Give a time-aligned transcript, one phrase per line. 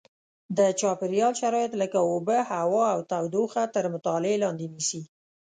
[0.57, 5.01] د چاپېریال شرایط لکه اوبه هوا او تودوخه تر مطالعې لاندې نیسي.